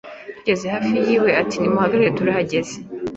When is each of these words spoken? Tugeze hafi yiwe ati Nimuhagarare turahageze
Tugeze 0.37 0.65
hafi 0.73 0.89
yiwe 1.07 1.29
ati 1.41 1.55
Nimuhagarare 1.57 2.11
turahageze 2.17 2.75